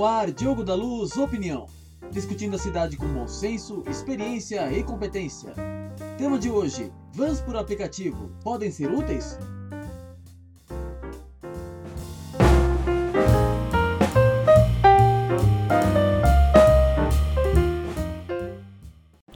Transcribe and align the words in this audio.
no 0.00 0.06
ar 0.06 0.30
Diogo 0.32 0.64
da 0.64 0.74
Luz 0.74 1.18
Opinião, 1.18 1.66
discutindo 2.10 2.56
a 2.56 2.58
cidade 2.58 2.96
com 2.96 3.06
bom 3.06 3.28
senso, 3.28 3.84
experiência 3.86 4.72
e 4.72 4.82
competência. 4.82 5.52
Tema 6.16 6.38
de 6.38 6.50
hoje: 6.50 6.90
vans 7.12 7.42
por 7.42 7.54
aplicativo 7.54 8.30
podem 8.42 8.70
ser 8.70 8.90
úteis? 8.90 9.38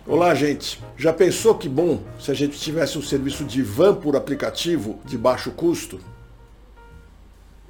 Olá, 0.07 0.35
gente. 0.35 0.83
Já 0.96 1.12
pensou 1.12 1.57
que 1.57 1.69
bom 1.69 2.01
se 2.19 2.31
a 2.31 2.35
gente 2.35 2.59
tivesse 2.59 2.96
um 2.96 3.03
serviço 3.03 3.45
de 3.45 3.61
van 3.61 3.96
por 3.96 4.17
aplicativo 4.17 4.99
de 5.05 5.19
baixo 5.19 5.51
custo? 5.51 6.14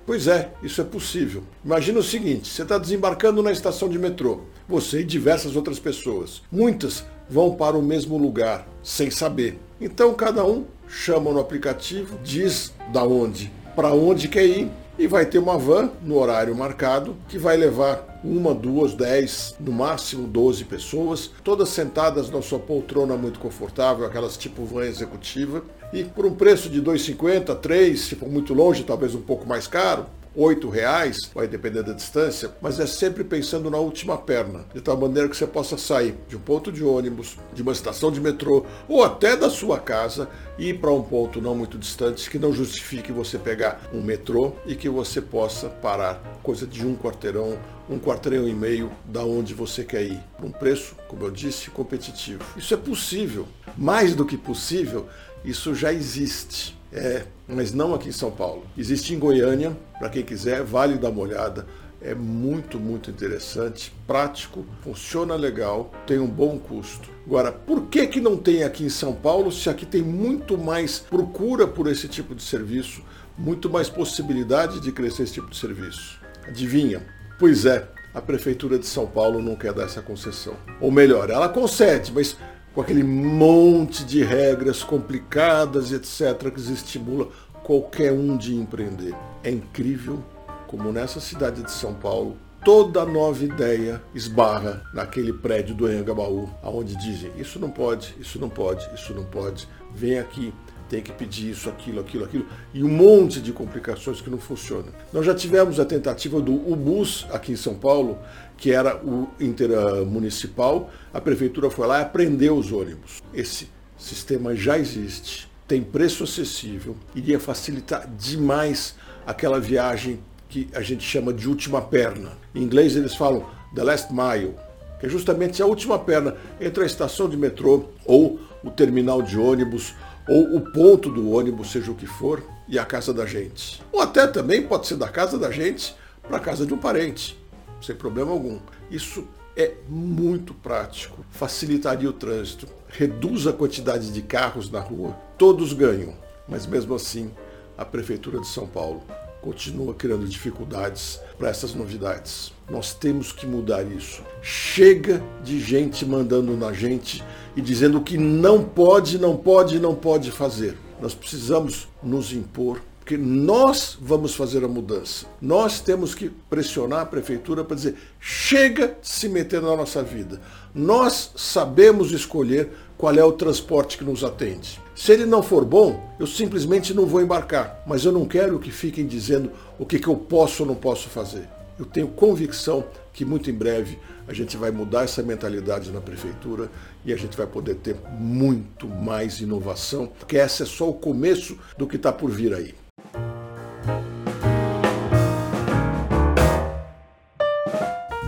Pois 0.06 0.26
é, 0.28 0.50
isso 0.62 0.80
é 0.80 0.84
possível. 0.84 1.42
Imagina 1.64 1.98
o 1.98 2.02
seguinte: 2.02 2.48
você 2.48 2.62
está 2.62 2.78
desembarcando 2.78 3.42
na 3.42 3.52
estação 3.52 3.88
de 3.88 3.98
metrô, 3.98 4.40
você 4.68 5.00
e 5.00 5.04
diversas 5.04 5.56
outras 5.56 5.78
pessoas. 5.78 6.42
Muitas 6.52 7.04
vão 7.28 7.54
para 7.54 7.76
o 7.76 7.82
mesmo 7.82 8.18
lugar, 8.18 8.66
sem 8.82 9.10
saber. 9.10 9.58
Então 9.80 10.12
cada 10.14 10.44
um 10.44 10.64
chama 10.86 11.32
no 11.32 11.40
aplicativo, 11.40 12.18
diz 12.22 12.72
da 12.92 13.02
onde, 13.02 13.50
para 13.74 13.92
onde 13.92 14.28
quer 14.28 14.44
ir 14.44 14.70
e 14.98 15.06
vai 15.06 15.26
ter 15.26 15.38
uma 15.38 15.58
van 15.58 15.90
no 16.02 16.16
horário 16.18 16.54
marcado 16.54 17.16
que 17.28 17.38
vai 17.38 17.56
levar 17.56 18.13
uma, 18.24 18.54
duas, 18.54 18.94
dez, 18.94 19.54
no 19.60 19.70
máximo 19.70 20.26
12 20.26 20.64
pessoas, 20.64 21.30
todas 21.44 21.68
sentadas 21.68 22.30
na 22.30 22.40
sua 22.40 22.58
poltrona 22.58 23.16
muito 23.16 23.38
confortável, 23.38 24.06
aquelas 24.06 24.36
tipo 24.38 24.64
van 24.64 24.86
executiva, 24.86 25.62
e 25.92 26.02
por 26.04 26.24
um 26.24 26.34
preço 26.34 26.70
de 26.70 26.82
2,50, 26.82 27.54
3, 27.60 28.00
se 28.00 28.14
for 28.16 28.28
muito 28.28 28.54
longe, 28.54 28.82
talvez 28.82 29.14
um 29.14 29.20
pouco 29.20 29.46
mais 29.46 29.66
caro, 29.66 30.06
oito 30.36 30.68
reais, 30.68 31.30
vai 31.34 31.46
depender 31.46 31.82
da 31.82 31.92
distância, 31.92 32.50
mas 32.60 32.80
é 32.80 32.86
sempre 32.86 33.22
pensando 33.22 33.70
na 33.70 33.78
última 33.78 34.18
perna, 34.18 34.64
de 34.74 34.80
tal 34.80 34.96
maneira 34.96 35.28
que 35.28 35.36
você 35.36 35.46
possa 35.46 35.78
sair 35.78 36.14
de 36.28 36.36
um 36.36 36.40
ponto 36.40 36.72
de 36.72 36.82
ônibus, 36.82 37.36
de 37.52 37.62
uma 37.62 37.72
estação 37.72 38.10
de 38.10 38.20
metrô 38.20 38.64
ou 38.88 39.04
até 39.04 39.36
da 39.36 39.48
sua 39.48 39.78
casa 39.78 40.28
e 40.58 40.70
ir 40.70 40.78
para 40.80 40.90
um 40.90 41.02
ponto 41.02 41.40
não 41.40 41.54
muito 41.54 41.78
distante 41.78 42.28
que 42.28 42.38
não 42.38 42.52
justifique 42.52 43.12
você 43.12 43.38
pegar 43.38 43.80
um 43.92 44.02
metrô 44.02 44.52
e 44.66 44.74
que 44.74 44.88
você 44.88 45.20
possa 45.20 45.68
parar 45.68 46.22
coisa 46.42 46.66
de 46.66 46.84
um 46.86 46.96
quarteirão, 46.96 47.58
um 47.88 47.98
quarteirão 47.98 48.48
e 48.48 48.54
meio 48.54 48.90
da 49.04 49.24
onde 49.24 49.54
você 49.54 49.84
quer 49.84 50.02
ir, 50.02 50.20
por 50.36 50.46
um 50.46 50.50
preço, 50.50 50.96
como 51.08 51.24
eu 51.24 51.30
disse, 51.30 51.70
competitivo. 51.70 52.44
Isso 52.56 52.74
é 52.74 52.76
possível. 52.76 53.46
Mais 53.76 54.14
do 54.14 54.24
que 54.24 54.36
possível, 54.36 55.08
isso 55.44 55.74
já 55.74 55.92
existe. 55.92 56.76
É, 56.94 57.24
mas 57.48 57.72
não 57.72 57.92
aqui 57.92 58.08
em 58.08 58.12
São 58.12 58.30
Paulo. 58.30 58.64
Existe 58.78 59.12
em 59.12 59.18
Goiânia, 59.18 59.76
para 59.98 60.08
quem 60.08 60.22
quiser, 60.22 60.62
vale 60.62 60.96
dar 60.96 61.10
uma 61.10 61.22
olhada. 61.22 61.66
É 62.00 62.14
muito, 62.14 62.78
muito 62.78 63.10
interessante, 63.10 63.92
prático, 64.06 64.64
funciona 64.82 65.34
legal, 65.34 65.90
tem 66.06 66.18
um 66.18 66.26
bom 66.26 66.56
custo. 66.58 67.08
Agora, 67.26 67.50
por 67.50 67.86
que, 67.86 68.06
que 68.06 68.20
não 68.20 68.36
tem 68.36 68.62
aqui 68.62 68.84
em 68.84 68.90
São 68.90 69.12
Paulo, 69.14 69.50
se 69.50 69.68
aqui 69.68 69.84
tem 69.84 70.02
muito 70.02 70.56
mais 70.56 70.98
procura 70.98 71.66
por 71.66 71.88
esse 71.88 72.06
tipo 72.06 72.34
de 72.34 72.42
serviço, 72.42 73.02
muito 73.36 73.68
mais 73.68 73.88
possibilidade 73.88 74.80
de 74.80 74.92
crescer 74.92 75.24
esse 75.24 75.32
tipo 75.32 75.50
de 75.50 75.56
serviço? 75.56 76.20
Adivinha? 76.46 77.02
Pois 77.38 77.64
é, 77.64 77.88
a 78.12 78.20
Prefeitura 78.20 78.78
de 78.78 78.86
São 78.86 79.06
Paulo 79.06 79.42
não 79.42 79.56
quer 79.56 79.72
dar 79.72 79.84
essa 79.84 80.02
concessão. 80.02 80.54
Ou 80.80 80.92
melhor, 80.92 81.30
ela 81.30 81.48
concede, 81.48 82.12
mas 82.14 82.36
com 82.74 82.80
aquele 82.80 83.04
monte 83.04 84.04
de 84.04 84.22
regras 84.24 84.82
complicadas, 84.82 85.92
etc., 85.92 86.50
que 86.50 86.60
estimula 86.60 87.28
qualquer 87.62 88.12
um 88.12 88.36
de 88.36 88.54
empreender. 88.54 89.14
É 89.42 89.50
incrível 89.50 90.22
como 90.66 90.90
nessa 90.92 91.20
cidade 91.20 91.62
de 91.62 91.70
São 91.70 91.94
Paulo 91.94 92.36
toda 92.64 93.04
nova 93.04 93.44
ideia 93.44 94.02
esbarra 94.14 94.82
naquele 94.94 95.34
prédio 95.34 95.74
do 95.74 95.84
Anhangabaú, 95.84 96.48
aonde 96.62 96.96
dizem 96.96 97.30
isso 97.38 97.58
não 97.58 97.70
pode, 97.70 98.16
isso 98.18 98.38
não 98.38 98.48
pode, 98.48 98.88
isso 98.94 99.12
não 99.12 99.24
pode, 99.24 99.68
vem 99.94 100.18
aqui, 100.18 100.52
tem 100.88 101.02
que 101.02 101.12
pedir 101.12 101.50
isso, 101.50 101.68
aquilo, 101.68 102.00
aquilo, 102.00 102.24
aquilo, 102.24 102.46
e 102.72 102.82
um 102.82 102.88
monte 102.88 103.40
de 103.40 103.52
complicações 103.52 104.22
que 104.22 104.30
não 104.30 104.38
funcionam. 104.38 104.88
Nós 105.12 105.26
já 105.26 105.34
tivemos 105.34 105.78
a 105.78 105.84
tentativa 105.84 106.40
do 106.40 106.54
UBUS 106.54 107.26
aqui 107.30 107.52
em 107.52 107.56
São 107.56 107.74
Paulo, 107.74 108.18
que 108.56 108.72
era 108.72 108.96
o 108.96 109.28
intermunicipal, 109.38 110.90
a 111.12 111.20
prefeitura 111.20 111.68
foi 111.68 111.86
lá 111.86 112.00
e 112.00 112.06
prendeu 112.06 112.56
os 112.56 112.72
ônibus. 112.72 113.22
Esse 113.34 113.68
sistema 113.98 114.56
já 114.56 114.78
existe, 114.78 115.50
tem 115.68 115.82
preço 115.82 116.24
acessível, 116.24 116.96
iria 117.14 117.38
facilitar 117.38 118.08
demais 118.16 118.94
aquela 119.26 119.60
viagem 119.60 120.18
que 120.48 120.68
a 120.74 120.80
gente 120.80 121.02
chama 121.02 121.32
de 121.32 121.48
última 121.48 121.80
perna. 121.80 122.32
Em 122.54 122.62
inglês 122.62 122.96
eles 122.96 123.14
falam 123.14 123.44
the 123.74 123.82
last 123.82 124.12
mile, 124.12 124.54
que 125.00 125.06
é 125.06 125.08
justamente 125.08 125.62
a 125.62 125.66
última 125.66 125.98
perna 125.98 126.36
entre 126.60 126.82
a 126.82 126.86
estação 126.86 127.28
de 127.28 127.36
metrô 127.36 127.84
ou 128.04 128.38
o 128.62 128.70
terminal 128.70 129.20
de 129.20 129.38
ônibus 129.38 129.94
ou 130.28 130.56
o 130.56 130.60
ponto 130.60 131.10
do 131.10 131.30
ônibus, 131.30 131.70
seja 131.70 131.90
o 131.90 131.94
que 131.94 132.06
for, 132.06 132.42
e 132.66 132.78
a 132.78 132.84
casa 132.84 133.12
da 133.12 133.26
gente. 133.26 133.82
Ou 133.92 134.00
até 134.00 134.26
também 134.26 134.62
pode 134.62 134.86
ser 134.86 134.96
da 134.96 135.08
casa 135.08 135.38
da 135.38 135.50
gente 135.50 135.94
para 136.22 136.38
a 136.38 136.40
casa 136.40 136.64
de 136.64 136.72
um 136.72 136.78
parente, 136.78 137.38
sem 137.82 137.94
problema 137.94 138.32
algum. 138.32 138.58
Isso 138.90 139.26
é 139.56 139.74
muito 139.88 140.54
prático, 140.54 141.24
facilitaria 141.30 142.08
o 142.08 142.12
trânsito, 142.12 142.66
reduz 142.88 143.46
a 143.46 143.52
quantidade 143.52 144.12
de 144.12 144.22
carros 144.22 144.70
na 144.70 144.80
rua, 144.80 145.14
todos 145.36 145.72
ganham. 145.72 146.14
Mas 146.48 146.66
mesmo 146.66 146.94
assim, 146.94 147.30
a 147.76 147.84
Prefeitura 147.84 148.40
de 148.40 148.48
São 148.48 148.66
Paulo 148.66 149.02
continua 149.44 149.92
criando 149.92 150.26
dificuldades 150.26 151.20
para 151.36 151.50
essas 151.50 151.74
novidades. 151.74 152.50
Nós 152.70 152.94
temos 152.94 153.30
que 153.30 153.46
mudar 153.46 153.82
isso. 153.82 154.22
Chega 154.40 155.22
de 155.42 155.60
gente 155.60 156.06
mandando 156.06 156.56
na 156.56 156.72
gente 156.72 157.22
e 157.54 157.60
dizendo 157.60 158.00
que 158.00 158.16
não 158.16 158.64
pode, 158.64 159.18
não 159.18 159.36
pode, 159.36 159.78
não 159.78 159.94
pode 159.94 160.30
fazer. 160.30 160.78
Nós 160.98 161.14
precisamos 161.14 161.86
nos 162.02 162.32
impor 162.32 162.80
porque 163.04 163.18
nós 163.18 163.98
vamos 164.00 164.34
fazer 164.34 164.64
a 164.64 164.68
mudança. 164.68 165.26
Nós 165.38 165.78
temos 165.78 166.14
que 166.14 166.30
pressionar 166.48 167.00
a 167.00 167.06
prefeitura 167.06 167.62
para 167.62 167.76
dizer: 167.76 167.96
chega 168.18 168.96
de 168.98 169.06
se 169.06 169.28
meter 169.28 169.60
na 169.60 169.76
nossa 169.76 170.02
vida. 170.02 170.40
Nós 170.74 171.32
sabemos 171.36 172.12
escolher 172.12 172.70
qual 172.96 173.14
é 173.14 173.22
o 173.22 173.32
transporte 173.32 173.98
que 173.98 174.04
nos 174.04 174.24
atende. 174.24 174.80
Se 174.96 175.12
ele 175.12 175.26
não 175.26 175.42
for 175.42 175.66
bom, 175.66 176.14
eu 176.18 176.26
simplesmente 176.26 176.94
não 176.94 177.04
vou 177.04 177.20
embarcar. 177.20 177.82
Mas 177.86 178.06
eu 178.06 178.10
não 178.10 178.24
quero 178.24 178.58
que 178.58 178.70
fiquem 178.70 179.06
dizendo 179.06 179.52
o 179.78 179.84
que, 179.84 179.98
que 179.98 180.08
eu 180.08 180.16
posso 180.16 180.62
ou 180.62 180.66
não 180.66 180.74
posso 180.74 181.10
fazer. 181.10 181.46
Eu 181.78 181.84
tenho 181.84 182.08
convicção 182.08 182.86
que 183.12 183.22
muito 183.22 183.50
em 183.50 183.54
breve 183.54 183.98
a 184.26 184.32
gente 184.32 184.56
vai 184.56 184.70
mudar 184.70 185.04
essa 185.04 185.22
mentalidade 185.22 185.90
na 185.90 186.00
prefeitura 186.00 186.70
e 187.04 187.12
a 187.12 187.16
gente 187.16 187.36
vai 187.36 187.46
poder 187.46 187.74
ter 187.74 187.96
muito 188.18 188.88
mais 188.88 189.40
inovação, 189.40 190.06
porque 190.06 190.38
essa 190.38 190.62
é 190.62 190.66
só 190.66 190.88
o 190.88 190.94
começo 190.94 191.58
do 191.76 191.86
que 191.86 191.96
está 191.96 192.10
por 192.10 192.30
vir 192.30 192.54
aí. 192.54 192.74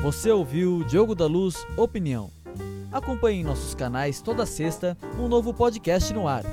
Você 0.06 0.30
ouviu 0.30 0.84
Diogo 0.84 1.16
da 1.16 1.26
Luz 1.26 1.66
Opinião. 1.76 2.30
Acompanhe 2.92 3.40
em 3.40 3.44
nossos 3.44 3.74
canais 3.74 4.22
toda 4.22 4.46
sexta 4.46 4.96
um 5.18 5.26
novo 5.26 5.52
podcast 5.52 6.14
no 6.14 6.28
ar. 6.28 6.44